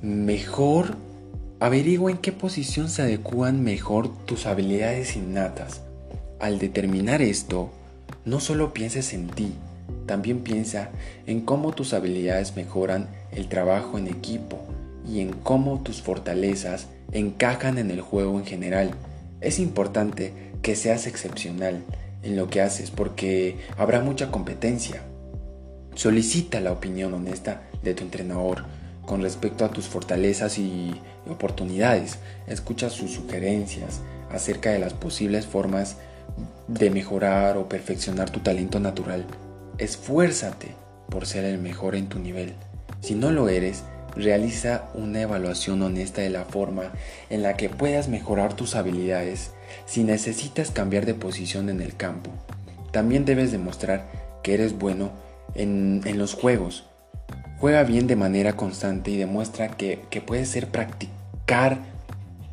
Mejor, 0.00 0.96
averigua 1.60 2.10
en 2.10 2.16
qué 2.16 2.32
posición 2.32 2.88
se 2.88 3.02
adecúan 3.02 3.62
mejor 3.62 4.16
tus 4.24 4.46
habilidades 4.46 5.14
innatas. 5.14 5.82
Al 6.38 6.58
determinar 6.58 7.20
esto, 7.20 7.68
no 8.24 8.40
solo 8.40 8.72
pienses 8.72 9.12
en 9.12 9.28
ti, 9.28 9.52
también 10.06 10.38
piensa 10.38 10.88
en 11.26 11.42
cómo 11.42 11.72
tus 11.72 11.92
habilidades 11.92 12.56
mejoran 12.56 13.10
el 13.30 13.46
trabajo 13.46 13.98
en 13.98 14.08
equipo 14.08 14.58
y 15.06 15.20
en 15.20 15.34
cómo 15.34 15.80
tus 15.80 16.00
fortalezas 16.00 16.86
encajan 17.12 17.76
en 17.76 17.90
el 17.90 18.00
juego 18.00 18.38
en 18.38 18.46
general. 18.46 18.94
Es 19.40 19.58
importante 19.58 20.32
que 20.62 20.76
seas 20.76 21.06
excepcional 21.06 21.82
en 22.22 22.36
lo 22.36 22.48
que 22.48 22.60
haces 22.60 22.90
porque 22.90 23.56
habrá 23.76 24.00
mucha 24.00 24.30
competencia. 24.30 25.02
Solicita 25.94 26.60
la 26.60 26.72
opinión 26.72 27.14
honesta 27.14 27.62
de 27.82 27.94
tu 27.94 28.04
entrenador 28.04 28.64
con 29.06 29.22
respecto 29.22 29.64
a 29.64 29.70
tus 29.70 29.86
fortalezas 29.86 30.58
y 30.58 30.94
oportunidades. 31.28 32.18
Escucha 32.46 32.90
sus 32.90 33.12
sugerencias 33.12 34.00
acerca 34.30 34.70
de 34.70 34.78
las 34.78 34.94
posibles 34.94 35.46
formas 35.46 35.96
de 36.68 36.90
mejorar 36.90 37.56
o 37.56 37.68
perfeccionar 37.68 38.30
tu 38.30 38.40
talento 38.40 38.78
natural. 38.78 39.26
Esfuérzate 39.78 40.68
por 41.08 41.26
ser 41.26 41.44
el 41.44 41.58
mejor 41.58 41.96
en 41.96 42.08
tu 42.08 42.18
nivel. 42.18 42.54
Si 43.00 43.14
no 43.14 43.32
lo 43.32 43.48
eres, 43.48 43.82
realiza 44.16 44.88
una 44.94 45.20
evaluación 45.20 45.82
honesta 45.82 46.22
de 46.22 46.30
la 46.30 46.44
forma 46.44 46.92
en 47.28 47.42
la 47.42 47.56
que 47.56 47.68
puedas 47.68 48.08
mejorar 48.08 48.54
tus 48.54 48.74
habilidades 48.74 49.52
si 49.86 50.04
necesitas 50.04 50.70
cambiar 50.70 51.06
de 51.06 51.14
posición 51.14 51.68
en 51.68 51.80
el 51.80 51.96
campo. 51.96 52.30
También 52.92 53.24
debes 53.24 53.52
demostrar 53.52 54.06
que 54.42 54.54
eres 54.54 54.78
bueno 54.78 55.10
en, 55.54 56.02
los 56.18 56.34
juegos. 56.34 56.84
Juega 57.58 57.84
bien 57.84 58.06
de 58.06 58.16
manera 58.16 58.56
constante 58.56 59.10
y 59.10 59.16
demuestra 59.16 59.68
que, 59.68 60.00
que 60.10 60.20
puedes 60.20 60.48
ser 60.48 60.68
practicar 60.68 61.78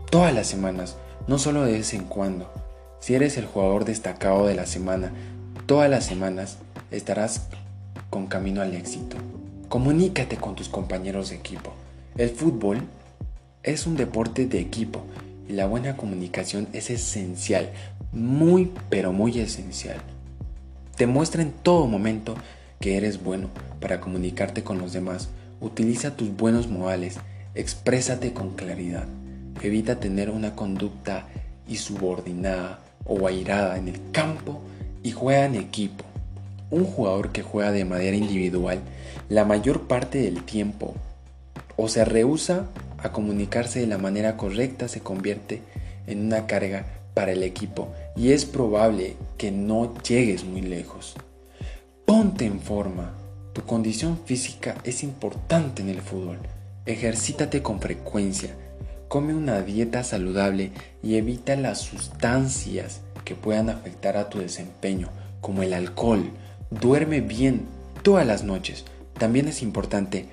todas 0.09 0.33
las 0.33 0.47
semanas, 0.47 0.97
no 1.27 1.39
solo 1.39 1.63
de 1.63 1.73
vez 1.73 1.93
en 1.93 2.03
cuando. 2.03 2.51
Si 2.99 3.15
eres 3.15 3.37
el 3.37 3.45
jugador 3.45 3.85
destacado 3.85 4.47
de 4.47 4.55
la 4.55 4.65
semana, 4.65 5.11
todas 5.65 5.89
las 5.89 6.05
semanas 6.05 6.57
estarás 6.91 7.47
con 8.09 8.27
camino 8.27 8.61
al 8.61 8.73
éxito. 8.73 9.17
Comunícate 9.69 10.37
con 10.37 10.55
tus 10.55 10.69
compañeros 10.69 11.29
de 11.29 11.35
equipo. 11.35 11.73
El 12.17 12.29
fútbol 12.29 12.81
es 13.63 13.85
un 13.85 13.97
deporte 13.97 14.45
de 14.45 14.61
equipo 14.61 15.03
y 15.49 15.53
la 15.53 15.65
buena 15.65 15.97
comunicación 15.97 16.69
es 16.71 16.89
esencial, 16.89 17.71
muy 18.13 18.71
pero 18.89 19.11
muy 19.11 19.37
esencial. 19.39 19.97
Demuestra 20.97 21.41
en 21.41 21.51
todo 21.51 21.85
momento 21.85 22.35
que 22.79 22.95
eres 22.95 23.21
bueno 23.21 23.49
para 23.81 23.99
comunicarte 23.99 24.63
con 24.63 24.77
los 24.77 24.93
demás. 24.93 25.27
Utiliza 25.59 26.15
tus 26.15 26.33
buenos 26.35 26.69
modales, 26.69 27.17
exprésate 27.53 28.31
con 28.31 28.51
claridad. 28.51 29.05
Evita 29.61 29.99
tener 29.99 30.29
una 30.29 30.55
conducta 30.55 31.27
y 31.67 31.75
subordinada 31.75 32.79
o 33.03 33.27
airada 33.27 33.77
en 33.77 33.89
el 33.89 33.99
campo 34.13 34.61
y 35.03 35.11
juega 35.11 35.45
en 35.45 35.55
equipo. 35.55 36.05
Un 36.69 36.85
jugador 36.85 37.31
que 37.31 37.43
juega 37.43 37.71
de 37.71 37.85
manera 37.85 38.15
individual 38.15 38.79
la 39.29 39.45
mayor 39.45 39.87
parte 39.87 40.21
del 40.21 40.43
tiempo 40.43 40.93
o 41.75 41.87
se 41.89 42.05
rehúsa 42.05 42.67
a 42.97 43.11
comunicarse 43.11 43.79
de 43.79 43.87
la 43.87 43.97
manera 43.97 44.37
correcta 44.37 44.87
se 44.87 45.01
convierte 45.01 45.61
en 46.07 46.25
una 46.25 46.47
carga 46.47 46.85
para 47.13 47.31
el 47.31 47.43
equipo 47.43 47.89
y 48.15 48.31
es 48.31 48.45
probable 48.45 49.15
que 49.37 49.51
no 49.51 49.93
llegues 50.01 50.43
muy 50.43 50.61
lejos. 50.61 51.15
Ponte 52.05 52.45
en 52.45 52.59
forma. 52.59 53.13
Tu 53.53 53.63
condición 53.63 54.19
física 54.25 54.75
es 54.83 55.03
importante 55.03 55.81
en 55.81 55.89
el 55.89 56.01
fútbol. 56.01 56.37
Ejercítate 56.85 57.61
con 57.61 57.81
frecuencia. 57.81 58.55
Come 59.07 59.33
una 59.33 59.61
dieta 59.61 60.03
saludable 60.03 60.71
y 61.03 61.15
evita 61.15 61.55
las 61.55 61.79
sustancias 61.79 63.01
que 63.25 63.35
puedan 63.35 63.69
afectar 63.69 64.15
a 64.15 64.29
tu 64.29 64.39
desempeño, 64.39 65.09
como 65.41 65.63
el 65.63 65.73
alcohol. 65.73 66.31
Duerme 66.69 67.21
bien 67.21 67.65
todas 68.03 68.27
las 68.27 68.43
noches. 68.43 68.83
También 69.17 69.47
es 69.47 69.61
importante 69.61 70.25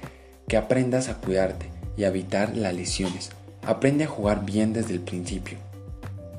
que 0.48 0.56
aprendas 0.56 1.08
a 1.08 1.14
cuidarte 1.14 1.70
y 1.96 2.04
a 2.04 2.08
evitar 2.08 2.56
las 2.56 2.74
lesiones. 2.74 3.30
Aprende 3.62 4.04
a 4.04 4.08
jugar 4.08 4.44
bien 4.44 4.72
desde 4.72 4.94
el 4.94 5.00
principio 5.00 5.58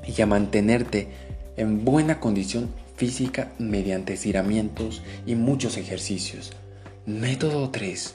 y 0.06 0.20
a 0.20 0.26
mantenerte 0.26 1.08
en 1.56 1.84
buena 1.84 2.20
condición 2.20 2.68
física 2.96 3.52
mediante 3.58 4.14
estiramientos 4.14 5.02
y 5.26 5.34
muchos 5.34 5.76
ejercicios. 5.76 6.52
Método 7.06 7.70
3. 7.70 8.14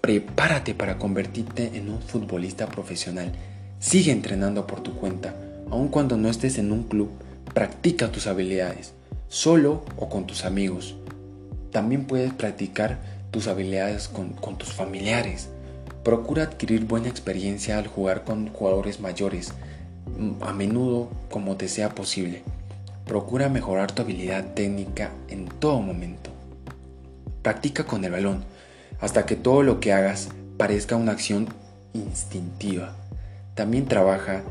Prepárate 0.00 0.74
para 0.74 0.98
convertirte 0.98 1.70
en 1.74 1.90
un 1.90 2.00
futbolista 2.00 2.66
profesional. 2.66 3.32
Sigue 3.78 4.10
entrenando 4.10 4.66
por 4.66 4.82
tu 4.82 4.94
cuenta, 4.94 5.34
aun 5.70 5.88
cuando 5.88 6.16
no 6.16 6.28
estés 6.28 6.58
en 6.58 6.72
un 6.72 6.84
club. 6.84 7.10
Practica 7.54 8.10
tus 8.12 8.26
habilidades, 8.26 8.92
solo 9.28 9.84
o 9.96 10.08
con 10.08 10.26
tus 10.26 10.44
amigos. 10.44 10.96
También 11.70 12.06
puedes 12.06 12.32
practicar 12.32 12.98
tus 13.30 13.46
habilidades 13.46 14.08
con, 14.08 14.34
tus 14.56 14.72
familiares. 14.72 15.48
Procura 16.02 16.44
adquirir 16.44 16.86
buena 16.86 17.08
experiencia 17.08 17.78
al 17.78 17.86
jugar 17.86 18.24
con 18.24 18.48
jugadores 18.48 19.00
mayores, 19.00 19.52
mm, 20.18 20.42
a 20.42 20.52
menudo 20.52 21.10
como 21.30 21.56
te 21.56 21.68
sea 21.68 21.94
posible. 21.94 22.42
Procura 23.06 23.48
mejorar 23.48 23.92
tu 23.92 24.02
habilidad 24.02 24.54
técnica 24.54 25.10
en 25.28 25.46
todo 25.46 25.80
momento. 25.80 26.30
Practica 27.42 27.84
con 27.84 28.04
el 28.04 28.12
balón 28.12 28.44
hasta 29.00 29.26
que 29.26 29.36
todo 29.36 29.62
lo 29.62 29.80
que 29.80 29.92
hagas 29.92 30.28
parezca 30.56 30.96
una 30.96 31.12
acción 31.12 31.48
instintiva. 31.92 32.94
También 33.54 33.86
trabaja 33.86 34.42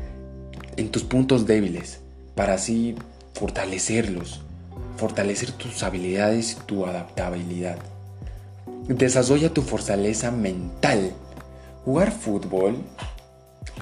en 0.76 0.90
tus 0.90 1.04
puntos 1.04 1.46
débiles 1.46 2.00
para 2.34 2.54
así 2.54 2.94
fortalecerlos, 3.34 4.42
fortalecer 4.98 5.52
tus 5.52 5.82
habilidades 5.82 6.52
y 6.52 6.66
tu 6.66 6.84
adaptabilidad. 6.84 7.78
Desarrolla 8.88 9.54
tu 9.54 9.62
fortaleza 9.62 10.30
mental. 10.30 11.12
Jugar 11.84 12.10
fútbol 12.10 12.76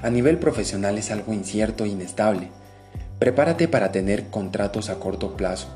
a 0.03 0.11
nivel 0.11 0.39
profesional 0.39 0.99
es 0.99 1.11
algo 1.11 1.33
incierto 1.33 1.85
e 1.85 1.89
inestable. 1.89 2.51
Prepárate 3.19 3.67
para 3.67 3.93
tener 3.93 4.29
contratos 4.29 4.91
a 4.91 4.97
corto 4.97 5.37
plazo, 5.37 5.69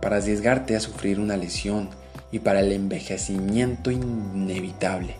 para 0.00 0.16
arriesgarte 0.16 0.74
a 0.74 0.80
sufrir 0.80 1.20
una 1.20 1.36
lesión 1.36 1.90
y 2.32 2.38
para 2.38 2.60
el 2.60 2.72
envejecimiento 2.72 3.90
inevitable. 3.90 5.16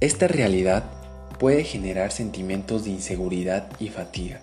Esta 0.00 0.28
realidad 0.28 0.84
puede 1.38 1.64
generar 1.64 2.12
sentimientos 2.12 2.84
de 2.84 2.90
inseguridad 2.90 3.68
y 3.78 3.88
fatiga. 3.88 4.40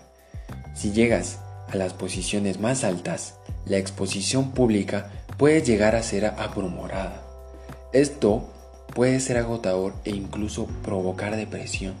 Si 0.74 0.92
llegas 0.92 1.38
a 1.70 1.76
las 1.76 1.94
posiciones 1.94 2.60
más 2.60 2.84
altas, 2.84 3.34
la 3.66 3.78
exposición 3.78 4.52
pública 4.52 5.10
puede 5.36 5.62
llegar 5.62 5.94
a 5.94 6.02
ser 6.02 6.26
abrumorada. 6.26 7.22
Esto 7.92 8.48
puede 8.94 9.20
ser 9.20 9.38
agotador 9.38 9.94
e 10.04 10.10
incluso 10.10 10.66
provocar 10.82 11.36
depresión. 11.36 11.94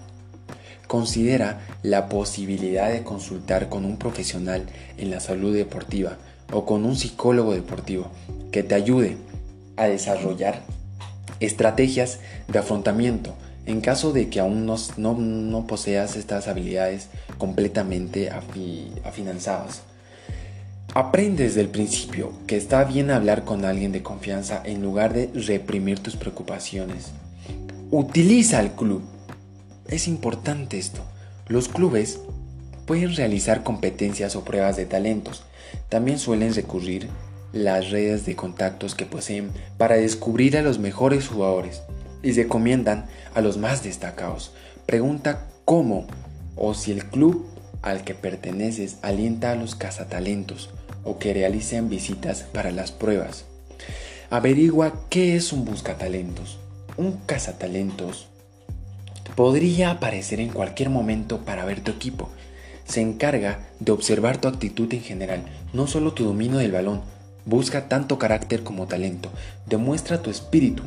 Considera 0.86 1.60
la 1.82 2.08
posibilidad 2.08 2.90
de 2.90 3.04
consultar 3.04 3.68
con 3.68 3.84
un 3.84 3.96
profesional 3.96 4.66
en 4.98 5.10
la 5.10 5.20
salud 5.20 5.54
deportiva 5.54 6.18
o 6.52 6.66
con 6.66 6.84
un 6.84 6.96
psicólogo 6.96 7.54
deportivo 7.54 8.10
que 8.50 8.64
te 8.64 8.74
ayude 8.74 9.16
a 9.76 9.84
desarrollar 9.84 10.62
estrategias 11.38 12.18
de 12.48 12.58
afrontamiento 12.58 13.34
en 13.66 13.80
caso 13.80 14.12
de 14.12 14.28
que 14.28 14.40
aún 14.40 14.66
no, 14.66 15.66
poseas 15.66 16.16
estas 16.16 16.48
habilidades 16.48 17.08
completamente 17.38 18.30
afinanzadas. 19.04 19.82
Aprende 20.94 21.44
desde 21.44 21.60
el 21.60 21.68
principio 21.68 22.32
que 22.46 22.56
está 22.56 22.82
bien 22.84 23.10
hablar 23.10 23.44
con 23.44 23.64
alguien 23.64 23.92
de 23.92 24.02
confianza 24.02 24.60
en 24.64 24.82
lugar 24.82 25.12
de 25.12 25.30
reprimir 25.34 26.00
tus 26.00 26.16
preocupaciones. 26.16 27.12
Utiliza 27.92 28.60
el 28.60 28.72
club. 28.72 29.02
Es 29.88 30.08
importante 30.08 30.78
esto. 30.78 31.02
Los 31.46 31.68
clubes 31.68 32.20
pueden 32.86 33.14
realizar 33.14 33.62
competencias 33.62 34.34
o 34.34 34.44
pruebas 34.44 34.76
de 34.76 34.86
talentos. 34.86 35.44
También 35.88 36.18
suelen 36.18 36.54
recurrir 36.54 37.08
las 37.52 37.90
redes 37.90 38.26
de 38.26 38.34
contactos 38.34 38.94
que 38.96 39.06
poseen 39.06 39.50
para 39.76 39.96
descubrir 39.96 40.56
a 40.56 40.62
los 40.62 40.78
mejores 40.78 41.28
jugadores 41.28 41.82
y 42.22 42.32
recomiendan 42.32 43.06
a 43.34 43.40
los 43.40 43.58
más 43.58 43.82
destacados. 43.82 44.52
Pregunta 44.86 45.46
cómo 45.64 46.06
o 46.56 46.74
si 46.74 46.92
el 46.92 47.06
club 47.06 47.46
al 47.82 48.04
que 48.04 48.14
perteneces 48.14 48.98
alienta 49.02 49.52
a 49.52 49.54
los 49.54 49.74
cazatalentos 49.74 50.70
o 51.04 51.18
que 51.18 51.32
realicen 51.32 51.88
visitas 51.88 52.42
para 52.42 52.70
las 52.70 52.92
pruebas. 52.92 53.44
Averigua 54.30 55.06
qué 55.08 55.36
es 55.36 55.52
un 55.52 55.64
buscatalentos. 55.64 56.58
Un 56.96 57.12
cazatalentos 57.26 58.30
podría 59.34 59.90
aparecer 59.90 60.40
en 60.40 60.50
cualquier 60.50 60.90
momento 60.90 61.38
para 61.38 61.64
ver 61.64 61.80
tu 61.80 61.90
equipo. 61.90 62.28
Se 62.84 63.00
encarga 63.00 63.68
de 63.78 63.92
observar 63.92 64.38
tu 64.38 64.48
actitud 64.48 64.92
en 64.92 65.00
general, 65.00 65.44
no 65.72 65.86
solo 65.86 66.12
tu 66.12 66.24
dominio 66.24 66.58
del 66.58 66.72
balón. 66.72 67.00
Busca 67.46 67.88
tanto 67.88 68.18
carácter 68.18 68.62
como 68.62 68.86
talento. 68.86 69.30
Demuestra 69.66 70.20
tu 70.20 70.30
espíritu 70.30 70.82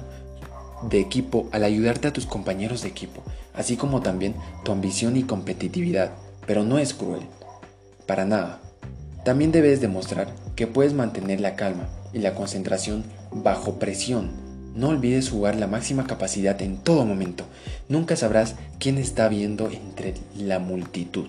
de 0.90 1.00
equipo 1.00 1.48
al 1.52 1.64
ayudarte 1.64 2.08
a 2.08 2.14
tus 2.14 2.26
compañeros 2.26 2.82
de 2.82 2.90
equipo, 2.90 3.24
así 3.54 3.78
como 3.78 4.02
también 4.02 4.36
tu 4.64 4.72
ambición 4.72 5.18
y 5.18 5.24
competitividad, 5.24 6.12
pero 6.46 6.64
no 6.64 6.80
es 6.80 6.94
cruel. 6.94 7.24
Para 8.06 8.26
nada. 8.26 8.60
También 9.24 9.52
debes 9.52 9.80
demostrar 9.80 10.28
que 10.56 10.68
puedes 10.68 10.94
mantener 10.94 11.40
la 11.40 11.56
calma 11.56 11.88
y 12.12 12.20
la 12.20 12.36
concentración 12.36 13.04
bajo 13.32 13.80
presión. 13.80 14.32
No 14.76 14.90
olvides 14.90 15.30
jugar 15.30 15.56
la 15.56 15.68
máxima 15.68 16.06
capacidad 16.06 16.62
en 16.62 16.78
todo 16.78 17.06
momento. 17.06 17.46
Nunca 17.88 18.16
sabrás 18.16 18.56
quién 18.80 18.98
está 18.98 19.30
viendo 19.30 19.70
entre 19.70 20.16
la 20.36 20.60
multitud. 20.60 21.28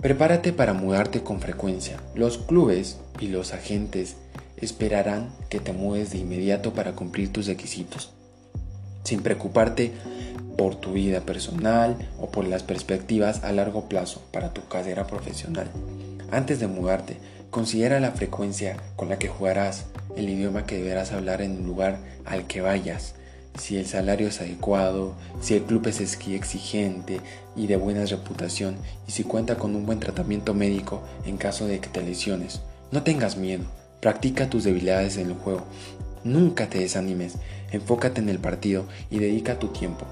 Prepárate 0.00 0.52
para 0.52 0.74
mudarte 0.74 1.22
con 1.22 1.40
frecuencia. 1.40 1.96
Los 2.14 2.36
clubes 2.36 2.98
y 3.18 3.28
los 3.28 3.54
agentes 3.54 4.16
esperarán 4.56 5.30
que 5.48 5.60
te 5.60 5.72
mudes 5.72 6.10
de 6.10 6.18
inmediato 6.18 6.72
para 6.72 6.92
cumplir 6.92 7.32
tus 7.32 7.46
requisitos, 7.46 8.12
sin 9.06 9.22
preocuparte 9.22 9.92
por 10.58 10.74
tu 10.74 10.92
vida 10.92 11.20
personal 11.20 11.96
o 12.18 12.30
por 12.30 12.46
las 12.46 12.62
perspectivas 12.62 13.44
a 13.44 13.52
largo 13.52 13.88
plazo 13.88 14.22
para 14.32 14.52
tu 14.52 14.66
carrera 14.68 15.06
profesional. 15.06 15.70
Antes 16.32 16.58
de 16.58 16.66
mudarte, 16.66 17.18
considera 17.50 18.00
la 18.00 18.10
frecuencia 18.10 18.76
con 18.96 19.08
la 19.08 19.18
que 19.18 19.28
jugarás, 19.28 19.86
el 20.16 20.28
idioma 20.28 20.66
que 20.66 20.76
deberás 20.76 21.12
hablar 21.12 21.40
en 21.40 21.56
el 21.56 21.62
lugar 21.64 21.98
al 22.24 22.46
que 22.46 22.62
vayas, 22.62 23.14
si 23.58 23.76
el 23.76 23.86
salario 23.86 24.28
es 24.28 24.40
adecuado, 24.40 25.14
si 25.40 25.54
el 25.54 25.62
club 25.62 25.86
es 25.86 26.00
exigente 26.00 27.20
y 27.54 27.68
de 27.68 27.76
buena 27.76 28.04
reputación 28.04 28.76
y 29.06 29.12
si 29.12 29.22
cuenta 29.22 29.56
con 29.56 29.74
un 29.76 29.86
buen 29.86 30.00
tratamiento 30.00 30.52
médico 30.52 31.02
en 31.24 31.36
caso 31.36 31.66
de 31.66 31.78
que 31.80 31.88
te 31.88 32.02
lesiones. 32.02 32.60
No 32.90 33.02
tengas 33.02 33.36
miedo, 33.36 33.64
practica 34.00 34.50
tus 34.50 34.64
debilidades 34.64 35.16
en 35.16 35.28
el 35.28 35.34
juego. 35.34 35.64
Nunca 36.26 36.68
te 36.68 36.80
desanimes, 36.80 37.34
enfócate 37.70 38.20
en 38.20 38.28
el 38.28 38.40
partido 38.40 38.84
y 39.10 39.20
dedica 39.20 39.60
tu 39.60 39.68
tiempo 39.68 40.06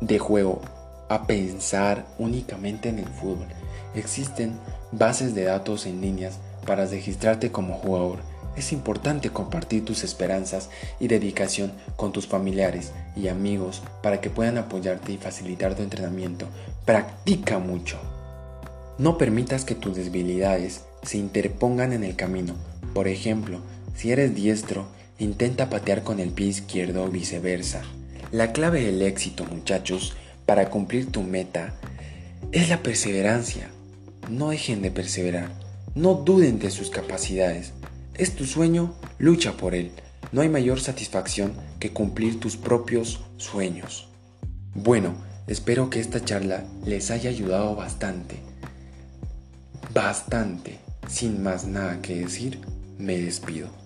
de 0.00 0.20
juego 0.20 0.62
a 1.08 1.26
pensar 1.26 2.06
únicamente 2.20 2.88
en 2.88 3.00
el 3.00 3.08
fútbol. 3.08 3.48
Existen 3.96 4.52
bases 4.92 5.34
de 5.34 5.42
datos 5.42 5.86
en 5.86 6.00
líneas 6.00 6.38
para 6.64 6.86
registrarte 6.86 7.50
como 7.50 7.74
jugador. 7.74 8.20
Es 8.54 8.72
importante 8.72 9.30
compartir 9.30 9.84
tus 9.84 10.04
esperanzas 10.04 10.70
y 11.00 11.08
dedicación 11.08 11.72
con 11.96 12.12
tus 12.12 12.28
familiares 12.28 12.92
y 13.16 13.26
amigos 13.26 13.82
para 14.04 14.20
que 14.20 14.30
puedan 14.30 14.56
apoyarte 14.56 15.10
y 15.10 15.16
facilitar 15.16 15.74
tu 15.74 15.82
entrenamiento. 15.82 16.46
Practica 16.84 17.58
mucho. 17.58 17.98
No 18.98 19.18
permitas 19.18 19.64
que 19.64 19.74
tus 19.74 19.96
debilidades 19.96 20.84
se 21.02 21.18
interpongan 21.18 21.92
en 21.92 22.04
el 22.04 22.14
camino. 22.14 22.54
Por 22.94 23.08
ejemplo, 23.08 23.58
si 23.96 24.12
eres 24.12 24.36
diestro, 24.36 24.86
intenta 25.18 25.70
patear 25.70 26.02
con 26.02 26.20
el 26.20 26.30
pie 26.30 26.48
izquierdo 26.48 27.04
o 27.04 27.08
viceversa. 27.08 27.82
La 28.32 28.52
clave 28.52 28.82
del 28.82 29.02
éxito, 29.02 29.44
muchachos, 29.44 30.14
para 30.46 30.70
cumplir 30.70 31.10
tu 31.10 31.22
meta 31.22 31.74
es 32.52 32.68
la 32.68 32.82
perseverancia. 32.82 33.70
No 34.28 34.50
dejen 34.50 34.82
de 34.82 34.90
perseverar, 34.90 35.52
no 35.94 36.14
duden 36.14 36.58
de 36.58 36.70
sus 36.70 36.90
capacidades. 36.90 37.72
Es 38.14 38.34
tu 38.34 38.44
sueño, 38.44 38.94
lucha 39.18 39.56
por 39.56 39.74
él. 39.74 39.92
No 40.32 40.40
hay 40.40 40.48
mayor 40.48 40.80
satisfacción 40.80 41.52
que 41.78 41.92
cumplir 41.92 42.40
tus 42.40 42.56
propios 42.56 43.20
sueños. 43.36 44.08
Bueno, 44.74 45.14
espero 45.46 45.90
que 45.90 46.00
esta 46.00 46.24
charla 46.24 46.64
les 46.84 47.10
haya 47.10 47.30
ayudado 47.30 47.76
bastante. 47.76 48.38
Bastante. 49.92 50.78
Sin 51.08 51.42
más 51.42 51.66
nada 51.66 52.00
que 52.02 52.16
decir, 52.16 52.60
me 52.98 53.18
despido. 53.18 53.83